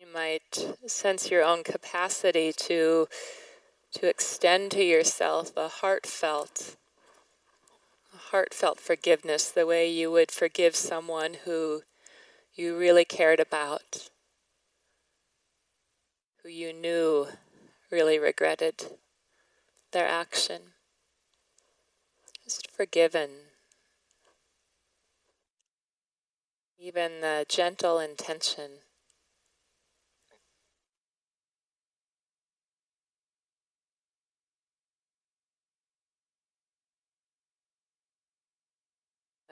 You 0.07 0.13
might 0.13 0.75
sense 0.85 1.29
your 1.29 1.43
own 1.43 1.63
capacity 1.63 2.53
to 2.53 3.07
to 3.93 4.07
extend 4.07 4.71
to 4.71 4.83
yourself 4.83 5.51
a 5.57 5.67
heartfelt 5.67 6.77
a 8.13 8.17
heartfelt 8.17 8.79
forgiveness 8.79 9.51
the 9.51 9.65
way 9.65 9.89
you 9.89 10.09
would 10.11 10.31
forgive 10.31 10.75
someone 10.75 11.35
who 11.43 11.81
you 12.55 12.77
really 12.77 13.03
cared 13.03 13.41
about 13.41 14.09
who 16.41 16.49
you 16.49 16.71
knew 16.71 17.27
really 17.91 18.17
regretted 18.17 18.97
their 19.91 20.07
action. 20.07 20.73
Just 22.45 22.71
forgiven. 22.71 23.29
Even 26.79 27.19
the 27.19 27.45
gentle 27.49 27.99
intention 27.99 28.86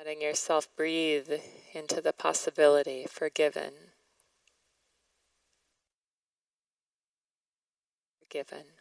Letting 0.06 0.22
yourself 0.22 0.68
breathe 0.76 1.32
into 1.74 2.00
the 2.00 2.14
possibility, 2.14 3.08
forgiven. 3.10 3.74
Forgiven. 8.20 8.75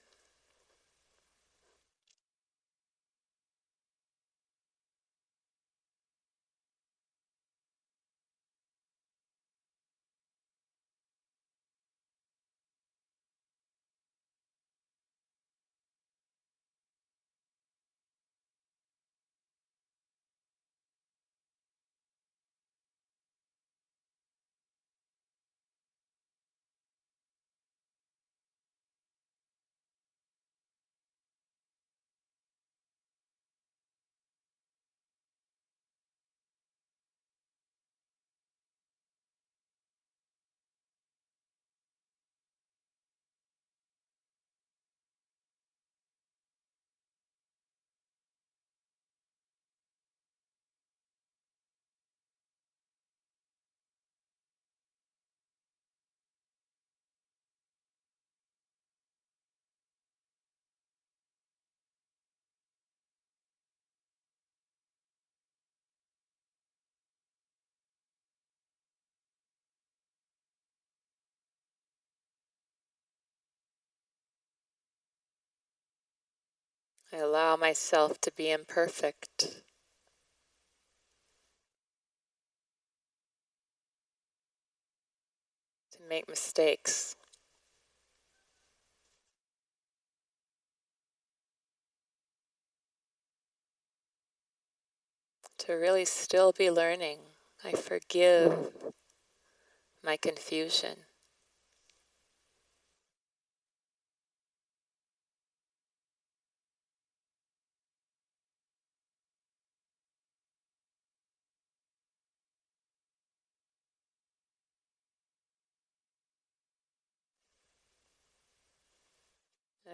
I 77.15 77.19
allow 77.19 77.55
myself 77.55 78.21
to 78.23 78.33
be 78.33 78.51
imperfect. 78.51 79.63
To 85.93 85.99
make 86.09 86.29
mistakes. 86.29 87.15
To 95.59 95.75
really 95.75 96.05
still 96.05 96.51
be 96.51 96.69
learning. 96.69 97.19
I 97.65 97.73
forgive 97.73 98.73
my 100.03 100.17
confusion. 100.17 100.97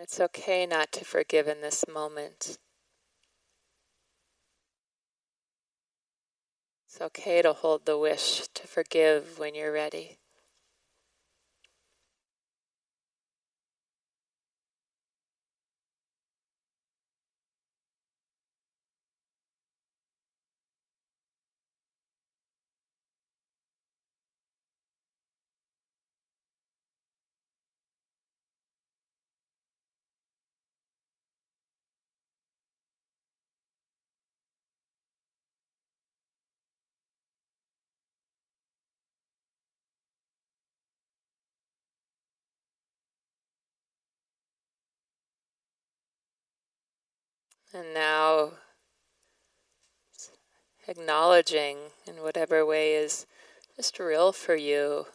It's 0.03 0.19
okay 0.19 0.65
not 0.65 0.93
to 0.93 1.05
forgive 1.05 1.47
in 1.47 1.61
this 1.61 1.85
moment. 1.87 2.57
It's 6.87 7.03
okay 7.03 7.43
to 7.43 7.53
hold 7.53 7.85
the 7.85 7.99
wish 7.99 8.49
to 8.55 8.67
forgive 8.67 9.39
when 9.39 9.55
you're 9.55 9.73
ready. 9.73 10.20
And 47.73 47.95
now 47.95 48.53
acknowledging 50.89 51.77
in 52.05 52.17
whatever 52.17 52.67
way 52.67 52.95
is 52.95 53.27
just 53.77 54.01
real 54.01 54.33
for 54.33 54.57
you, 54.57 55.07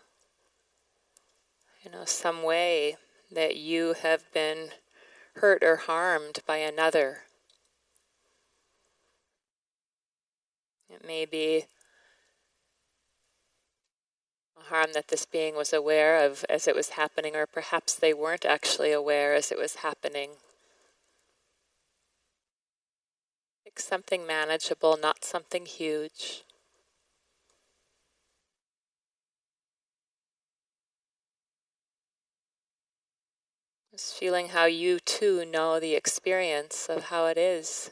you 1.83 1.91
know, 1.91 2.05
some 2.05 2.43
way 2.43 2.95
that 3.29 3.57
you 3.57 3.93
have 4.01 4.31
been 4.33 4.69
hurt 5.35 5.63
or 5.63 5.75
harmed 5.75 6.39
by 6.47 6.57
another. 6.57 7.23
It 10.89 11.05
may 11.05 11.25
be 11.25 11.65
a 14.57 14.63
harm 14.69 14.91
that 14.93 15.09
this 15.09 15.25
being 15.25 15.55
was 15.55 15.73
aware 15.73 16.25
of 16.25 16.45
as 16.49 16.69
it 16.69 16.75
was 16.75 16.89
happening, 16.89 17.35
or 17.35 17.45
perhaps 17.45 17.95
they 17.95 18.13
weren't 18.13 18.45
actually 18.45 18.93
aware 18.93 19.33
as 19.33 19.51
it 19.51 19.57
was 19.57 19.75
happening. 19.75 20.29
Something 23.79 24.25
manageable, 24.25 24.97
not 25.01 25.23
something 25.23 25.65
huge. 25.65 26.43
Just 33.91 34.15
feeling 34.15 34.49
how 34.49 34.65
you 34.65 34.99
too 34.99 35.45
know 35.45 35.79
the 35.79 35.95
experience 35.95 36.87
of 36.89 37.05
how 37.05 37.27
it 37.27 37.37
is 37.37 37.91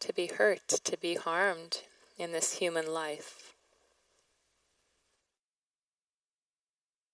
to 0.00 0.12
be 0.12 0.26
hurt, 0.26 0.66
to 0.66 0.96
be 0.98 1.14
harmed 1.14 1.82
in 2.18 2.32
this 2.32 2.54
human 2.54 2.92
life. 2.92 3.54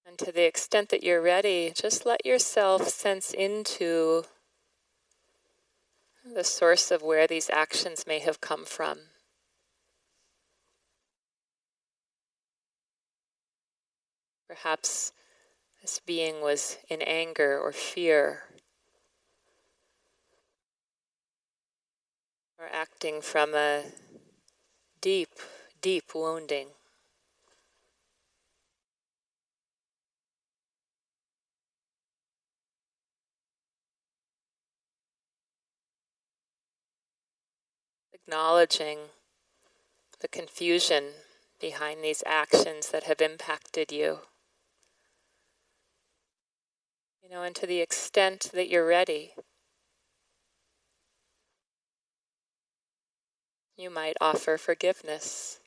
And 0.07 0.19
to 0.21 0.33
the 0.33 0.47
extent 0.47 0.89
that 0.89 1.05
you're 1.05 1.21
ready, 1.21 1.71
just 1.75 2.07
let 2.07 2.25
yourself 2.25 2.89
sense 2.89 3.35
into 3.35 4.25
the 6.35 6.45
source 6.45 6.91
of 6.91 7.03
where 7.03 7.27
these 7.27 7.51
actions 7.51 8.07
may 8.07 8.19
have 8.19 8.41
come 8.41 8.65
from. 8.65 8.99
Perhaps 14.47 15.13
this 15.81 16.01
being 16.05 16.41
was 16.41 16.79
in 16.89 17.03
anger 17.03 17.59
or 17.59 17.73
fear, 17.73 18.45
or 22.59 22.67
acting 22.73 23.21
from 23.21 23.55
a 23.55 23.85
deep, 25.01 25.31
deep 25.81 26.15
wounding. 26.15 26.69
Acknowledging 38.29 38.99
the 40.21 40.29
confusion 40.29 41.05
behind 41.59 42.05
these 42.05 42.23
actions 42.27 42.91
that 42.91 43.05
have 43.05 43.23
impacted 43.23 43.91
you. 43.91 44.19
You 47.23 47.31
know, 47.31 47.43
and 47.43 47.57
to 47.57 47.67
the 47.67 47.81
extent 47.81 48.51
that 48.53 48.69
you're 48.69 48.87
ready, 48.87 49.33
you 53.79 53.89
might 53.89 54.17
offer 54.21 54.59
forgiveness. 54.59 55.61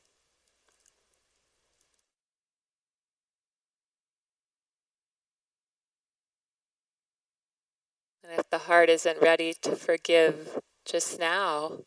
And 8.22 8.38
if 8.38 8.48
the 8.50 8.58
heart 8.58 8.88
isn't 8.88 9.20
ready 9.20 9.52
to 9.62 9.74
forgive 9.74 10.60
just 10.84 11.18
now, 11.18 11.78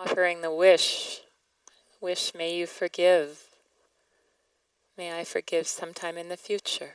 Offering 0.00 0.42
the 0.42 0.54
wish, 0.54 1.22
wish 2.00 2.32
may 2.32 2.54
you 2.54 2.68
forgive. 2.68 3.42
May 4.96 5.18
I 5.18 5.24
forgive 5.24 5.66
sometime 5.66 6.16
in 6.16 6.28
the 6.28 6.36
future. 6.36 6.92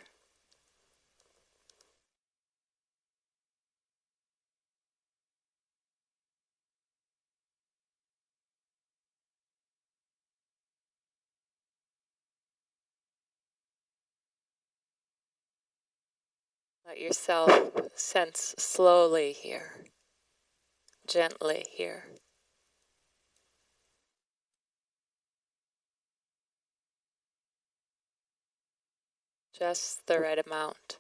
Let 16.88 17.02
yourself 17.02 17.70
sense 17.96 18.56
slowly 18.58 19.34
here, 19.34 19.74
gently 21.06 21.66
here. 21.70 22.06
Just 29.64 30.08
the 30.08 30.20
right 30.20 30.46
amount. 30.46 30.98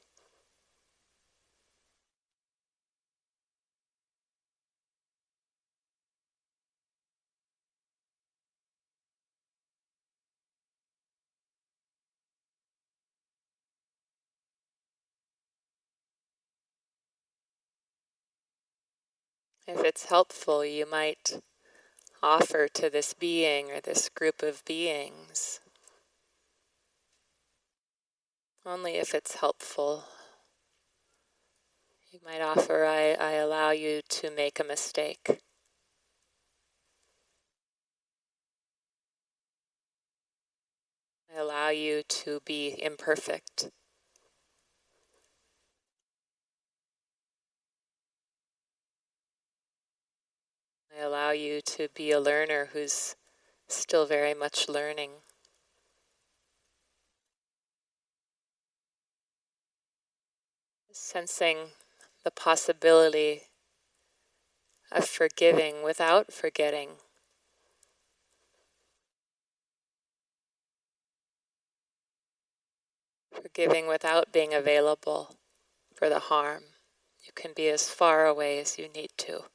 If 19.67 19.83
it's 19.83 20.05
helpful, 20.05 20.63
you 20.63 20.85
might 20.89 21.41
offer 22.21 22.69
to 22.69 22.89
this 22.89 23.13
being 23.13 23.71
or 23.71 23.81
this 23.81 24.07
group 24.07 24.41
of 24.41 24.63
beings 24.63 25.59
only 28.65 28.95
if 28.95 29.13
it's 29.13 29.35
helpful. 29.35 30.05
You 32.11 32.19
might 32.23 32.41
offer, 32.41 32.85
I, 32.85 33.13
I 33.13 33.31
allow 33.33 33.71
you 33.71 34.01
to 34.07 34.31
make 34.31 34.59
a 34.59 34.63
mistake. 34.63 35.41
I 41.33 41.39
allow 41.39 41.69
you 41.69 42.03
to 42.07 42.39
be 42.45 42.75
imperfect. 42.81 43.71
I 50.95 51.01
allow 51.01 51.31
you 51.31 51.61
to 51.61 51.87
be 51.95 52.11
a 52.11 52.19
learner 52.19 52.69
who's 52.71 53.15
still 53.67 54.05
very 54.05 54.35
much 54.35 54.69
learning. 54.69 55.09
Sensing 61.13 61.57
the 62.23 62.31
possibility 62.31 63.43
of 64.91 65.07
forgiving 65.07 65.83
without 65.83 66.33
forgetting. 66.33 66.89
Forgiving 73.31 73.85
without 73.85 74.33
being 74.33 74.55
available 74.55 75.35
for 75.93 76.09
the 76.09 76.17
harm. 76.17 76.63
You 77.23 77.31
can 77.35 77.51
be 77.55 77.69
as 77.69 77.91
far 77.91 78.25
away 78.25 78.57
as 78.57 78.79
you 78.79 78.89
need 78.89 79.11
to. 79.17 79.52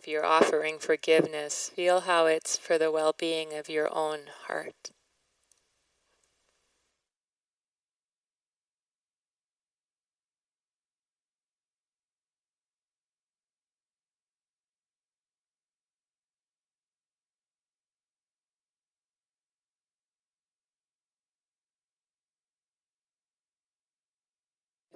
If 0.00 0.08
you're 0.08 0.24
offering 0.24 0.78
forgiveness, 0.78 1.68
feel 1.76 2.00
how 2.00 2.24
it's 2.24 2.56
for 2.56 2.78
the 2.78 2.90
well 2.90 3.12
being 3.12 3.52
of 3.52 3.68
your 3.68 3.94
own 3.94 4.20
heart. 4.46 4.92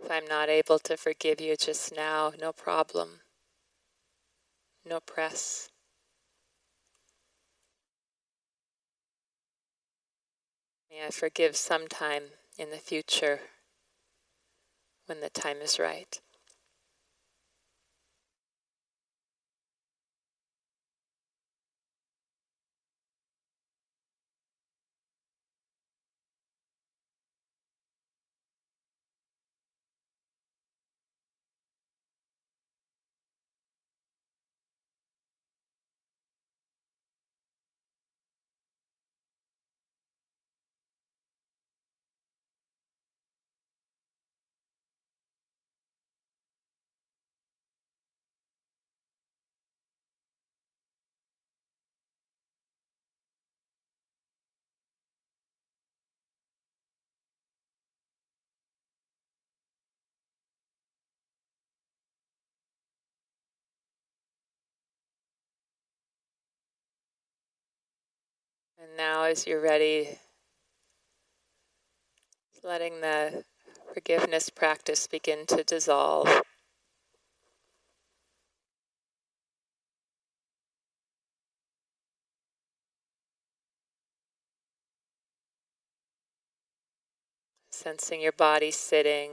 If 0.03 0.11
I'm 0.11 0.27
not 0.27 0.49
able 0.49 0.79
to 0.79 0.97
forgive 0.97 1.43
you 1.43 1.59
just 1.59 1.95
now, 1.95 2.33
no 2.41 2.55
problem 2.55 3.21
no 4.87 5.01
press. 5.01 5.71
May 10.91 11.07
I 11.07 11.11
forgive 11.11 11.57
sometime 11.57 12.25
in 12.59 12.71
the 12.71 12.77
future 12.77 13.41
when 15.07 15.21
the 15.21 15.31
time 15.31 15.59
is 15.61 15.79
right. 15.79 16.21
And 68.85 68.99
now, 68.99 69.23
as 69.23 69.47
you're 69.47 69.63
ready, 69.63 70.19
letting 72.63 73.01
the 73.01 73.45
forgiveness 73.95 74.51
practice 74.51 75.07
begin 75.07 75.47
to 75.47 75.65
dissolve. 75.65 76.43
Sensing 87.71 88.21
your 88.21 88.33
body 88.33 88.71
sitting, 88.71 89.31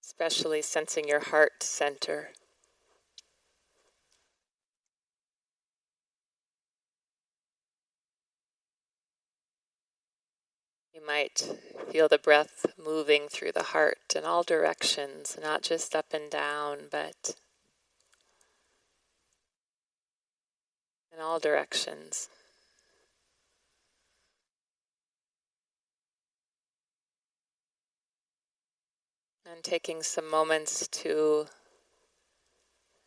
especially 0.00 0.62
sensing 0.62 1.08
your 1.08 1.20
heart 1.20 1.64
center. 1.64 2.30
Might 11.10 11.58
feel 11.90 12.06
the 12.06 12.18
breath 12.18 12.66
moving 12.78 13.26
through 13.28 13.50
the 13.50 13.64
heart 13.74 14.14
in 14.14 14.24
all 14.24 14.44
directions, 14.44 15.36
not 15.42 15.60
just 15.60 15.96
up 15.96 16.14
and 16.14 16.30
down, 16.30 16.78
but 16.88 17.34
in 21.12 21.20
all 21.20 21.40
directions. 21.40 22.28
And 29.44 29.64
taking 29.64 30.04
some 30.04 30.30
moments 30.30 30.86
to 30.86 31.46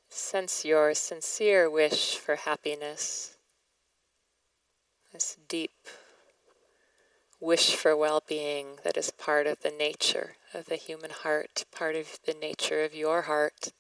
sense 0.10 0.66
your 0.66 0.94
sincere 0.94 1.70
wish 1.70 2.18
for 2.18 2.36
happiness, 2.36 3.38
this 5.14 5.38
deep 5.48 5.72
wish 7.44 7.76
for 7.76 7.94
well 7.94 8.24
being 8.26 8.78
that 8.86 8.96
is 8.96 9.12
part 9.12 9.46
of 9.46 9.60
the 9.60 9.70
nature 9.70 10.38
of 10.54 10.66
the 10.68 10.78
human 10.78 11.12
heart, 11.12 11.66
part 11.76 11.94
of 11.94 12.18
the 12.26 12.34
nature 12.34 12.86
of 12.86 12.96
your 12.96 13.24
heart. 13.24 13.74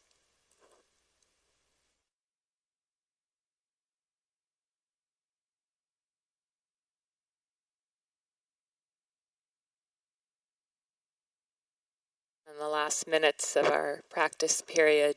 In 12.45 12.59
the 12.59 12.67
last 12.67 13.07
minutes 13.07 13.55
of 13.55 13.67
our 13.67 14.01
practice 14.09 14.59
period, 14.59 15.15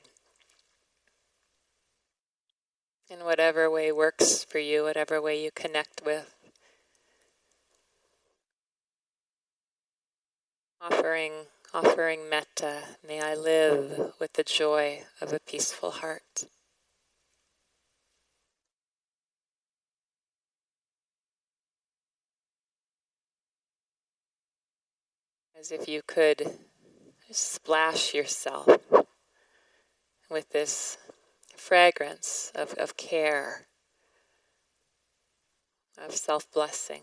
in 3.10 3.24
whatever 3.24 3.68
way 3.68 3.90
works 3.90 4.44
for 4.44 4.60
you, 4.60 4.84
whatever 4.84 5.20
way 5.20 5.42
you 5.42 5.50
connect 5.50 6.02
with. 6.06 6.35
Offering, 10.88 11.32
offering 11.74 12.30
metta, 12.30 12.82
may 13.04 13.20
I 13.20 13.34
live 13.34 14.12
with 14.20 14.34
the 14.34 14.44
joy 14.44 15.02
of 15.20 15.32
a 15.32 15.40
peaceful 15.40 15.90
heart. 15.90 16.44
As 25.58 25.72
if 25.72 25.88
you 25.88 26.02
could 26.06 26.56
splash 27.32 28.14
yourself 28.14 28.68
with 30.30 30.50
this 30.50 30.98
fragrance 31.56 32.52
of, 32.54 32.74
of 32.74 32.96
care, 32.96 33.66
of 35.98 36.14
self 36.14 36.48
blessing. 36.52 37.02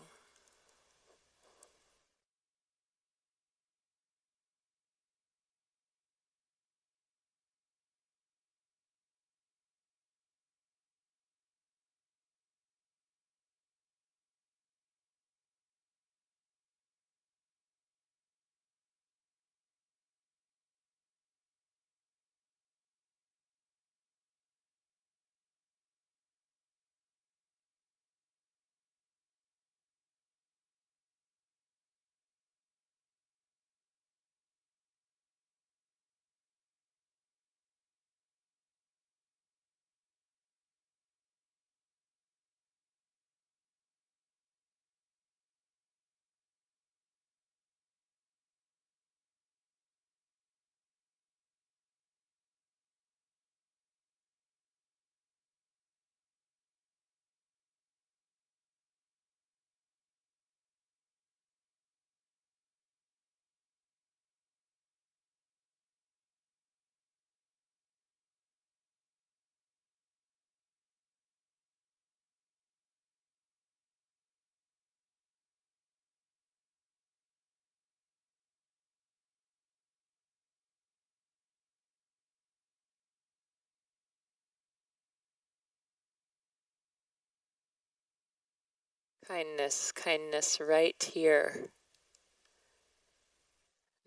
Kindness, 89.26 89.90
kindness 89.92 90.58
right 90.60 91.10
here. 91.14 91.70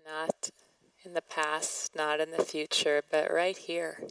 Not 0.05 0.51
in 1.03 1.13
the 1.13 1.23
past, 1.23 1.95
not 1.95 2.19
in 2.19 2.29
the 2.29 2.43
future, 2.43 3.01
but 3.09 3.33
right 3.33 3.57
here. 3.57 4.07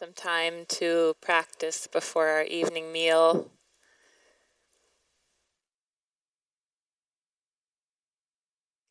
Some 0.00 0.12
time 0.14 0.64
to 0.66 1.14
practice 1.20 1.86
before 1.86 2.28
our 2.28 2.44
evening 2.44 2.90
meal. 2.90 3.50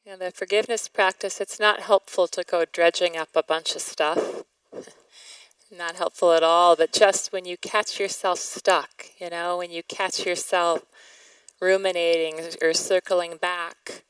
You 0.06 0.12
know, 0.12 0.18
the 0.20 0.30
forgiveness 0.30 0.88
practice, 0.88 1.42
it's 1.42 1.60
not 1.60 1.80
helpful 1.80 2.28
to 2.28 2.44
go 2.44 2.64
dredging 2.72 3.18
up 3.18 3.30
a 3.34 3.42
bunch 3.42 3.76
of 3.76 3.82
stuff. 3.82 4.44
not 5.76 5.96
helpful 5.96 6.32
at 6.34 6.44
all, 6.44 6.76
but 6.76 6.94
just 6.94 7.34
when 7.34 7.44
you 7.44 7.58
catch 7.58 8.00
yourself 8.00 8.38
stuck, 8.38 9.06
you 9.20 9.32
know, 9.32 9.58
when 9.58 9.72
you 9.72 9.82
catch 9.82 10.28
yourself 10.28 10.84
ruminating 11.60 12.40
or 12.62 12.72
circling 12.72 13.38
back 13.38 14.04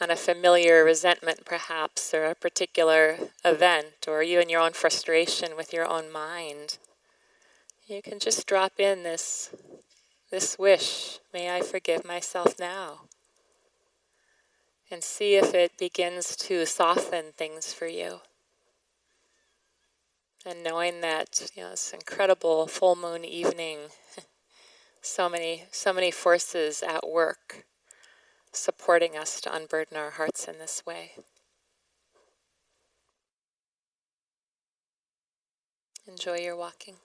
on 0.00 0.10
a 0.10 0.16
familiar 0.16 0.82
resentment, 0.82 1.44
perhaps, 1.44 2.14
or 2.14 2.24
a 2.24 2.34
particular 2.34 3.18
event, 3.44 4.06
or 4.08 4.22
even 4.22 4.48
your 4.48 4.62
own 4.62 4.72
frustration 4.72 5.56
with 5.56 5.72
your 5.72 5.86
own 5.86 6.10
mind, 6.10 6.78
you 7.86 8.00
can 8.00 8.18
just 8.18 8.46
drop 8.46 8.78
in 8.78 9.02
this, 9.02 9.50
this 10.30 10.58
wish 10.58 11.18
may 11.34 11.50
I 11.50 11.60
forgive 11.60 12.04
myself 12.04 12.58
now? 12.58 13.02
And 14.90 15.04
see 15.04 15.34
if 15.34 15.54
it 15.54 15.78
begins 15.78 16.36
to 16.36 16.66
soften 16.66 17.32
things 17.36 17.72
for 17.72 17.86
you. 17.86 18.20
And 20.46 20.64
knowing 20.64 21.00
that, 21.02 21.50
you 21.54 21.62
know, 21.62 21.70
this 21.70 21.92
incredible 21.92 22.66
full 22.66 22.96
moon 22.96 23.24
evening, 23.24 23.78
so 25.02 25.28
many, 25.28 25.64
so 25.70 25.92
many 25.92 26.10
forces 26.10 26.82
at 26.82 27.08
work 27.08 27.66
supporting 28.52 29.16
us 29.16 29.40
to 29.40 29.54
unburden 29.54 29.96
our 29.96 30.10
hearts 30.10 30.46
in 30.46 30.58
this 30.58 30.82
way. 30.86 31.12
Enjoy 36.06 36.38
your 36.38 36.56
walking. 36.56 36.96